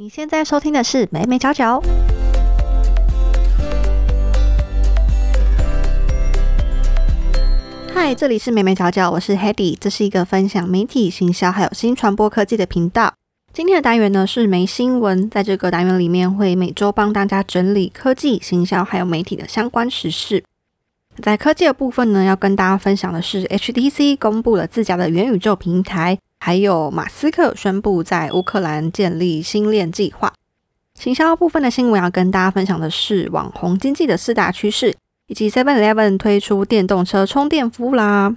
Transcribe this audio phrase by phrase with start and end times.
[0.00, 1.82] 你现在收听的是美美角角。
[7.92, 13.12] 嗨，这里是美美角角，我是 Hedy，这是一个分享媒体、行销还有新传播科技的频道。
[13.52, 20.44] 今天的单元呢是没新闻，在这个单元里面会每周帮大家整理科技、行销还有媒体的相关时事。
[21.20, 26.16] 在科技的部分呢，要跟大家分享的是 HTC 公布了自家的元宇宙平台。
[26.38, 30.32] 还有马斯克宣布在乌克兰建立星链计划。
[30.94, 34.94] 行销部分的新闻要跟大家分享的是网红经济的四大趋势，
[35.28, 38.34] 以及 Seven Eleven 推出电动车充电服务啦。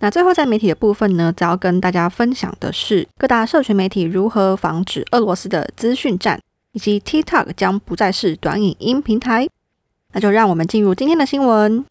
[0.00, 6.40] 那最后在媒体的部分呢，则要跟大家分享的是各大社群媒体如何防止俄罗斯的资讯战，
[6.72, 9.48] 以及 TikTok 将不再是短影音平台。
[10.12, 11.84] 那就让我们进入今天的新闻。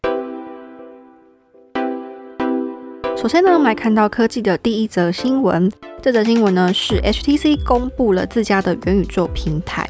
[3.20, 5.68] 首先呢，我们来看到科技的第一则新闻。
[6.00, 9.84] 这则新闻呢是 HTC 公布了自家的元宇宙平台。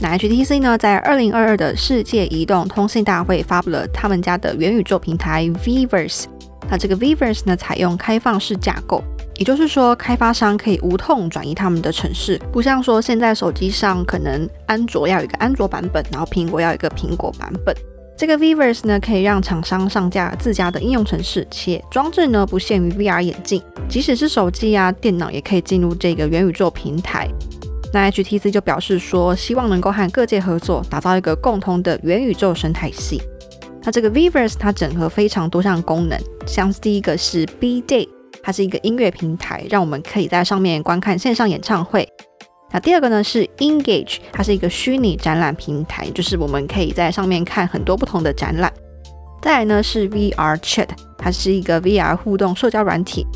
[0.00, 6.26] 那 HTC 呢在二零二二的世界移动通信大会发布了他们家的元宇宙平台 Viverse。
[6.70, 9.02] 那这个 Viverse 呢采用开放式架构，
[9.38, 17.74] 也就是说开发商可以无痛转移他们的城市，不像说现在手机上可能安卓要有一个安卓版本，然后苹果要有一个苹果版本。
[18.16, 27.28] 这个 Viverse 呢，可以让厂商上架自家的应用程式，且装置呢不限于 VR 眼镜，即使是手机啊、电脑也可以进入这个元宇宙平台。
[27.92, 33.20] 那 HTC 就表示说，希望能够和各界合作，打造一个共同的元宇宙生态系。
[33.82, 36.16] 那这个 Viverse 它整合非常多项功能，
[36.46, 38.08] 像第一个是 B Day，
[38.42, 42.08] 它是一个音乐平台，让我们可以在上面观看线上演唱会。
[42.72, 48.72] 那第二个呢是 Engage，它是一个虚拟展览平台，就是我们可以在上面看很多不同的展览。
[49.42, 53.26] 再来呢是 VR Chat，它是一个 VR 互动社交软体。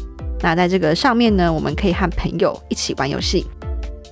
[0.41, 3.45] 那在这个上面呢，我们可以和朋友一起玩游戏。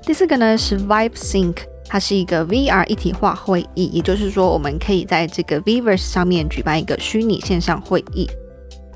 [0.03, 8.29] 第四个呢是 Vive Sync，它是一个 VR 一体化会议，也就是说我们可以在这个 Viverse 上面举办一个虚拟线上会议。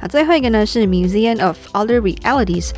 [0.00, 2.72] 那最后一个呢是 Museum of Other Realities。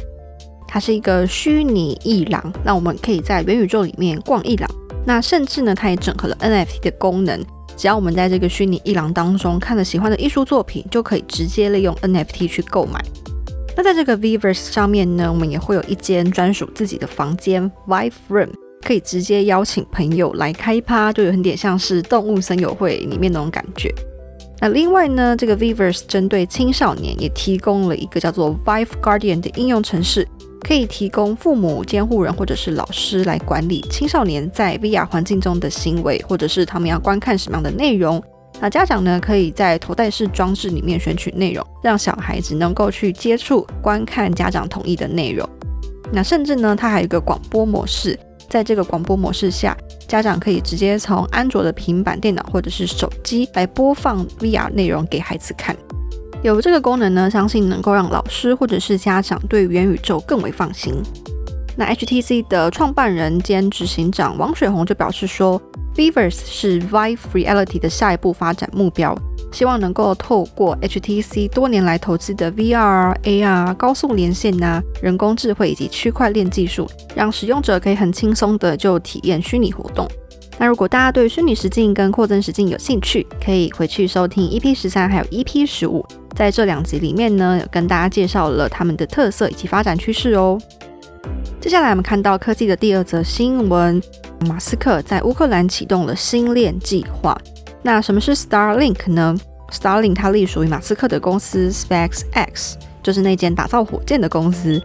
[0.72, 4.70] 它是一个虚拟艺廊，让我们可以在元宇宙里面逛艺廊。
[5.04, 7.44] 那甚至呢，它也整合了 NFT 的功能，
[7.76, 13.04] 只要我们在这个虚拟艺廊当中看了喜欢的艺术作品，就可以直接利用 NFT 去购买。
[13.76, 18.50] 那在这个 Viverse 上面呢，我们也会有一间专属自己的房间 Vive Room，
[18.86, 23.92] 可以直接邀请朋友来开趴，就有很点像是动物森友会里面那种感觉。
[24.60, 30.28] 那另外呢，这个 Viverse 针对青少年也提供了一个叫做 Vive Guardian 的应用程式。
[30.60, 38.22] 可以提供父母、监护人或者是老师来管理青少年在 VR 环境中的行为，或者是他们要观看什么样的内容。
[38.60, 45.48] 那家长呢，可以在头戴式装置里面选取内容，让小孩子能够去接触、观看家长同意的内容。
[46.12, 48.18] 那甚至呢，它还有一个广播模式，
[48.48, 49.76] 在这个广播模式下，
[50.06, 55.74] 家长可以直接从安卓的平板电脑或者是手机来播放 VR 内容给孩子看。
[56.42, 60.94] 有这个功能呢，相信能够让老师或者是家长对元宇宙更为放心。
[61.76, 65.60] 那 HTC 的创办人兼执行长王水红就表示说
[65.94, 69.14] ，Viverse 是 Vive Reality 的下一步发展目标，
[69.52, 80.08] 希望能够透过 HTC 多年来投资的 VR、AR、高速连线呐、人工智慧以及区块链技术，让使用者可以很轻松的就体验虚拟活动。
[80.60, 86.04] 那如果大家对虚拟实境跟扩增实境有兴趣，可以回去收听 EP 十三还有 EP 十五。
[86.36, 90.60] 在这两集里面呢，有跟大家介绍了他们的特色以及发展趋势哦。
[91.62, 94.02] 接下来我们看到科技的第二则新闻：
[94.46, 97.34] 马斯克在乌克兰启动了星链计划。
[97.80, 99.34] 那什么是 Starlink 呢
[99.72, 104.78] ？Starlink 它隶属于马斯克的公司 SpaceX，就是那间打造火箭的公司。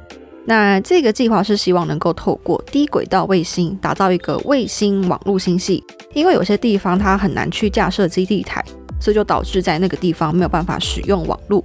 [0.45, 5.83] 那这个计划是希望能够透过低轨道卫星打造一个卫星网络星系，
[6.13, 8.63] 因为有些地方它很难去架设基地台。
[8.97, 11.63] 所以就导致在那个地方没有办法使用网络，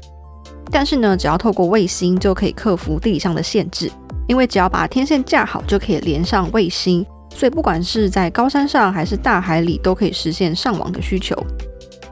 [0.70, 3.90] 但是呢，只要透过卫星就可以克服地理上的限制，
[4.26, 11.34] 因为只要把天线架好就可以连上卫星，所以不管是在高山上还是大海里都可以实现上网的需求。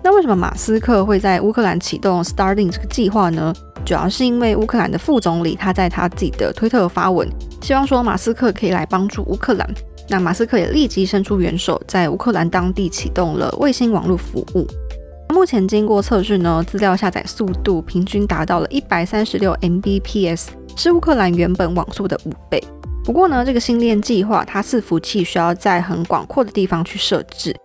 [0.02, 3.52] 那为什么马斯克会在乌克兰启动 Starlink 这个计划呢？
[3.88, 7.26] 主要是因为乌克兰的副总理他在他自己的推特发文，
[7.62, 9.66] 希望说马斯克可以来帮助乌克兰。
[10.10, 14.66] 那马斯克也立即伸出援手，在乌克兰当地启动了卫星网络服务。
[15.30, 22.62] 目前经过测试呢，资料下载速度平均达到了一百三十六 Mbps，是乌克兰原本网速的五倍。
[23.06, 27.56] 不过呢，这个星链计划它伺服器需要在很广阔的地方去设置，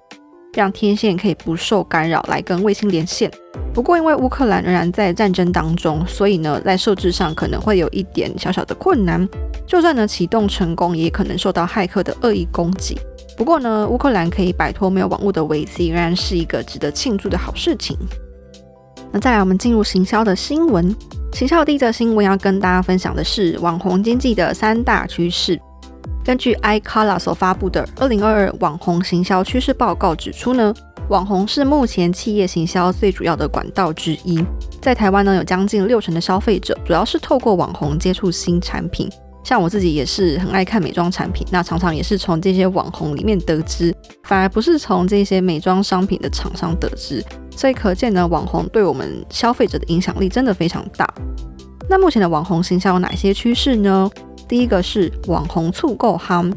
[0.53, 3.31] 让天线可以不受干扰来跟卫星连线。
[3.73, 9.27] 不过，因为乌克兰仍然在战争当中，所以呢，在设置上可能会有一点小小的困难。
[9.65, 12.97] 就算呢启动成功，也可能受到骇客的恶意攻击。
[13.35, 17.97] 不过呢，乌克兰可以摆脱没有网络的危机，仍然是一个值得庆祝的好事情。
[19.11, 20.95] 那再来，我们进入行销的新闻。
[21.33, 25.59] 行销第一则新闻要跟大家分享的是网红经济的三大趋势。
[26.23, 30.73] 根据 iColor 所发布的《二零二二网红行销趋势报告》指出呢。
[31.09, 34.41] 网红是目前企业行销最主要的管道之一。
[34.81, 39.09] 在台湾呢，有将近六成的消费者主要是透过网红接触新产品。
[39.43, 43.93] 像我自己也是很爱看美妆产品，那常常也是从这些网红里面得知，
[44.23, 47.21] 反而不是从这些美妆商品的厂商得知。
[47.51, 51.05] 所以可见呢，网红对我们消费者的影响力真的非常大。
[51.89, 54.09] 那目前的网红行销有哪些趋势呢？
[54.47, 56.51] 第一个是网红促购夯。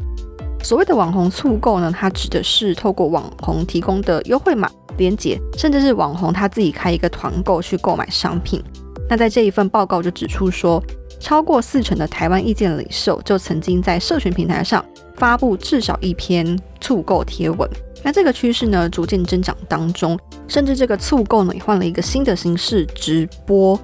[0.63, 8.61] 所谓的网红促购呢，它指的是透过网红提供的优惠码、链接，甚至是网红他自己开一个团购去购买商品。
[9.09, 10.83] 那在这一份报告就指出说，
[11.19, 14.83] 超过四成的台湾意见领袖就曾经在社群平台上
[15.15, 17.69] 发布至少一篇促购贴文。
[18.03, 23.79] 那这个趋势呢，逐渐增长当中，甚至这个促购呢，也换了一个新的形式——直播。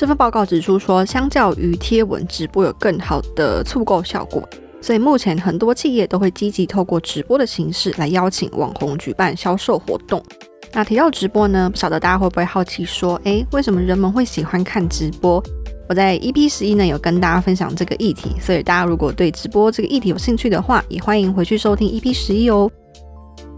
[0.00, 4.42] 这份报告指出说，相较于贴文，直播有更好的促购效果。
[4.80, 10.24] 所以目前很多企业都会积极透过直播的形式来邀请网红举办销售活动。
[10.72, 15.38] 那提到直播呢，不晓得大家会不会好奇说，诶，为什么人们会喜欢看直播？
[15.86, 22.70] 我在 EP 十一呢有跟大家分享这个议题，所以大家如果对直播这个议题有兴趣的话，也欢迎回去收听 EP 十一哦。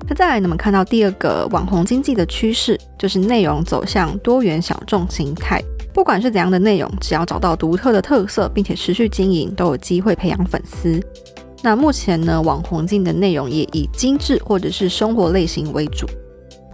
[0.09, 5.63] 那再来，你们看到第二个网红经济的趋势，就是内容走向多元小众形态。
[5.93, 11.01] 不管是怎样的内容，只要找到独特的特色，并且持续经营，都有机会培养粉丝。
[11.63, 16.07] 那目前呢，网红经的内容也以精致或者是生活类型为主。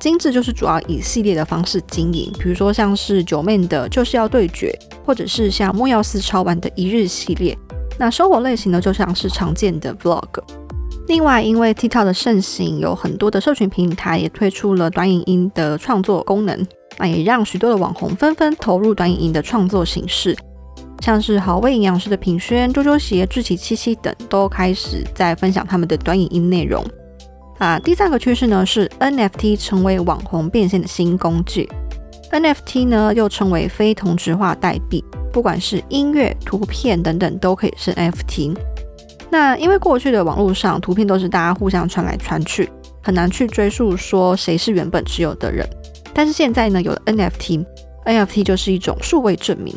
[0.00, 4.72] 精致就是主要以系列的方式经营，比如说像是九妹的就是要对决，
[5.04, 7.58] 或者是像莫耀斯超玩的一日系列。
[7.98, 10.22] 那生活类型呢，就像是常见的 vlog。
[11.08, 16.64] 另外，因为 TikTok 的盛行，有很多的社群平台也推出了短影音的创作功能。
[16.98, 20.36] 那也让许多的网红纷纷投入短影音的创作形式，
[21.00, 26.84] 像是好味营养师的品轩、周周鞋、志奇七七等，都开始在分享他们的短影音内容。
[27.58, 31.68] 啊，第三个趋势呢是 NFT 成为网红变现的新工具。
[32.30, 35.02] NFT 呢又称为非同质化代币，
[35.32, 38.56] 不管是音乐、图片等等，都可以是 NFT。
[39.30, 42.68] 那因为过去的网络上图片都是大家互相传来传去，
[43.02, 45.68] 很难去追溯说谁是原本持有的人。
[46.18, 49.72] 但是现在呢，有了 NFT，NFT 就是一种数位证明。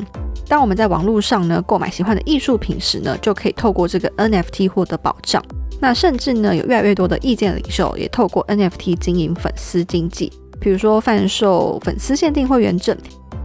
[0.47, 5.39] 当我们在网络上呢购买喜欢的艺术品时呢，就可以透过这个 NFT 获得保障。
[5.79, 12.97] 那甚至呢，有越来越多的意见领袖也透过 NFT 经营粉丝经济，比如说贩售粉丝限定会员证，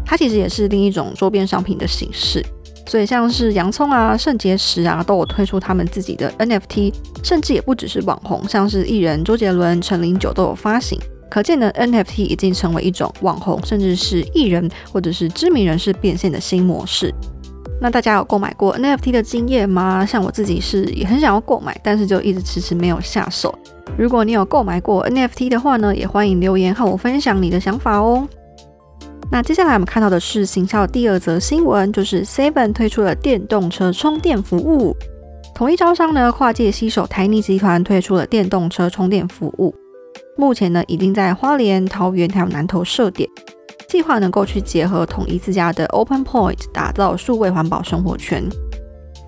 [0.02, 2.42] 它其实也是另一种周边商品的形式。
[2.86, 10.98] 所以像是洋葱啊、肾结石啊，都有推出他们自己的 NFT，甚至也不只是网红，像是艺人周杰伦、陈零九都有发行。
[11.28, 17.12] 可见呢 NFT 已经成为一种网红，甚至是艺人或者是知名人士变现的新模式。
[17.80, 20.06] 那大家有购买过 NFT 的经验吗？
[20.06, 23.54] 像我自己是也很想要购买，但是就一直迟迟没有下手。
[23.98, 28.26] 如果你有购买过 NFT 的话呢，也欢迎留言和我分享你的想法哦。
[29.30, 34.96] 那接下来我们看到的是行销第二则新闻，就是 Seven 推出了电动车充电服务。
[35.54, 39.74] 同一招商呢，跨界携手台泥集团推出了电动车充电服务。
[40.36, 43.28] 目前呢，已经在花莲、桃园还有南投设点，
[43.88, 48.44] 计划能够去结合统一自家的 Open Point，打造数位环保生活圈。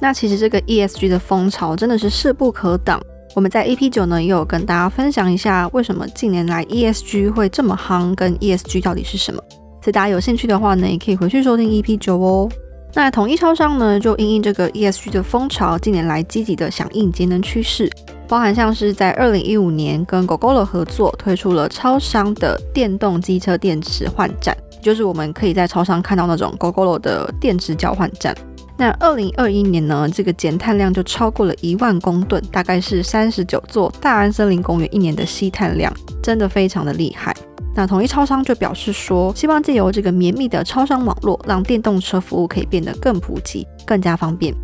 [0.00, 3.00] 那其实这个 ESG 的风潮真的是势不可挡。
[3.34, 9.42] 我们在 EP 九呢，也有跟大家分享一下，为什么近年来 ESG 会这么夯，跟 ESG 到底是什么。
[9.80, 12.48] 所以大家有兴趣的话呢，也可以回去收听 EP 九哦。
[12.94, 17.88] 那统一超商呢，就因应这个 ESG 的风潮，近年来积极的响应节能趋势。
[18.28, 28.36] 包含像是在二零一五年跟 GoGo 合作推出了超商的电动机车电池换站，就是我们可以在超商看到那种 GoGo 的电池交换站。
[28.76, 35.92] 那二零二一年呢，这个减碳量就超过了一万公吨，大概是三十九座大安森林公园一年的吸碳量，
[36.22, 37.34] 真的非常的厉害。
[37.74, 44.54] 那统一超商就表示说，希望借由这个绵密的超商网络，让电动车服务可以变得更普及、更加方便。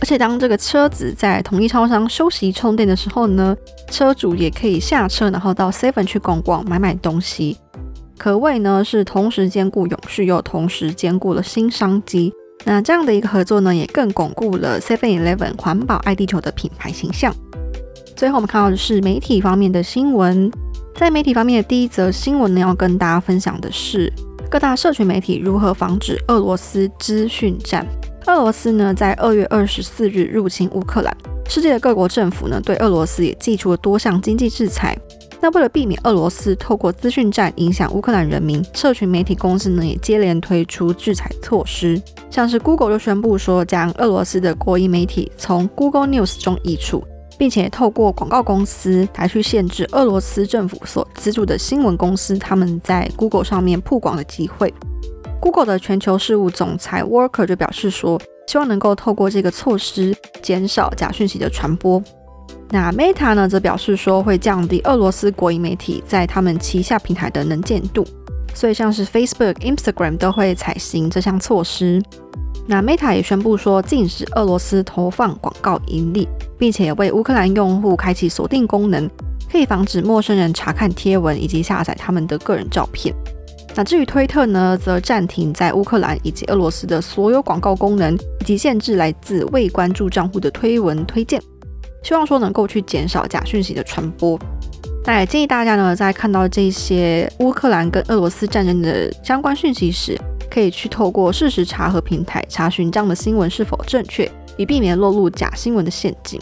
[0.00, 3.56] 而且当这个车子在同一超商休息充电的时候呢，
[3.90, 7.56] 车主也可以下车，然后到 Seven 去逛逛、买买东西，
[8.16, 12.32] 可谓呢是同时兼顾永续，又同时兼顾了新商机。
[12.64, 17.34] 那这样的一个合作呢，也更巩固了 Seven Eleven 环保爱地球的品牌形象。
[18.16, 20.50] 最后我们看到的是媒体方面的新闻。
[20.96, 24.12] 在媒体方面的第一则新闻呢，要跟大家分享的是
[24.50, 27.86] 各大社群媒体如何防止俄罗斯资讯战。
[28.28, 31.16] 俄罗斯呢，在二月二十四日入侵乌克兰，
[31.48, 34.94] 世界的各国政府呢，对俄罗斯也寄出了多项经济制裁。
[35.40, 41.98] 那为了避免俄罗斯透过资讯战影响乌克兰人民，社群媒体公司呢也接连推出制裁措施，
[42.30, 47.02] 像是 Google 就宣布说将俄罗斯的国营媒体从 Google News 中移除。
[47.38, 54.74] 并且透过广告公司来去限制俄罗斯政府所资助的新闻公司他们在 Google 上面曝光的机会。
[55.40, 62.02] Google 的全球事务总裁 Worker 就表示说，希望能够透过这个措施减少假讯息的传播。
[62.70, 68.06] 那 Meta 呢，则表示说会降低俄罗斯国营媒体在他们旗下平台的能见度，
[68.52, 72.02] 所以像是 Facebook、Instagram 都会采行这项措施。
[72.66, 76.28] 那 Meta 也宣布说，禁止俄罗斯投放广告盈利，
[76.58, 79.08] 并且为乌克兰用户开启锁定功能，
[79.50, 83.14] 可以防止陌生人查看贴文以及下载他们的个人照片。
[83.78, 91.40] 那至于推特呢，则暂停在乌克兰以及俄罗斯的所有广告功能，以及限制来自未关注账户的推文推荐，
[92.02, 94.36] 希望说能够去减少假讯息的传播。
[95.04, 100.20] 那也建议大家呢，在看到这些乌克兰跟俄罗斯战争的相关讯息时，
[100.50, 106.40] 可以去透过事实查核平台查询这样的新闻是否正确，以避免落入假新闻的陷阱。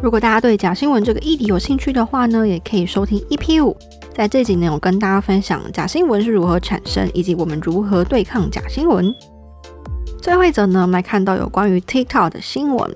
[0.00, 3.76] 如果大家对假新闻这个议题有兴趣的话呢，也可以收听 EP 五，
[4.14, 9.12] 在这集呢，我跟大家分享假新闻是如何产生，以及我们如何对抗假新闻。
[10.22, 12.94] 最后一则呢，我们来看到有关于 TikTok 的新闻。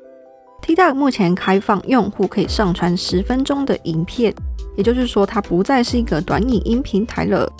[0.64, 4.32] TikTok 目前开放用户可以上传十分钟的影片，
[4.76, 7.50] 也就是说，它不再是一个短影音平台了。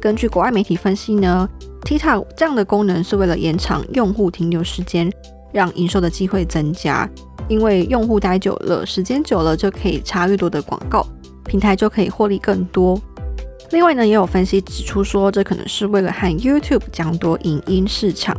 [0.00, 1.48] 根据国外媒体分析呢。
[1.82, 5.10] TikTok 这样的功能是为了延长用户停留时间，
[5.50, 7.08] 让营收的机会增加。
[7.50, 11.04] 因为用户待久了，时间久了就可以插越多的广告，
[11.44, 12.98] 平台就可以获利更多。
[13.72, 18.36] 另外呢，也有分析指出说，这可能是为了和 YouTube 抢夺影音市场。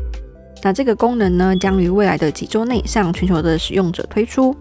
[0.64, 4.56] 那这个功能呢，将于未来的几周内向全球的使用者推出。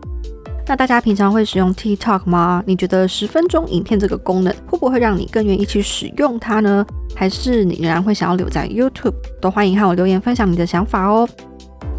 [0.67, 2.63] 那大家平常会使用 TikTok 吗？
[2.67, 6.85] 你觉得十分钟影片这个功能会不会让你更愿意去使用它呢？
[7.15, 9.15] 还是你仍然会想要留在 YouTube？
[9.41, 11.29] 都欢迎和我留言分享你的想法哦。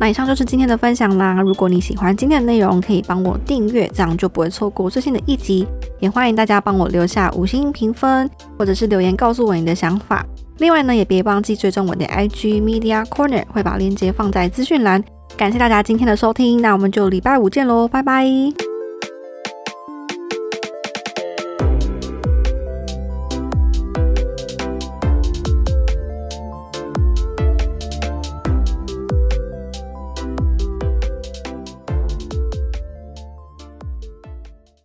[0.02, 1.40] 那以上就是今天的分享啦。
[1.44, 5.68] 如果你喜欢今天的内容，可以帮我订阅，这样就不会错过最新的一集。
[6.00, 8.28] 也欢迎大家帮我留下五星评分，
[8.58, 10.26] 或者是留言告诉我你的想法。
[10.58, 15.04] 另外呢，也别忘记追踪我的 IG Media Corner，会把链接放在资讯栏。
[15.38, 18.71] 感谢大家今天的收听，那我们就礼拜五见喽，拜拜。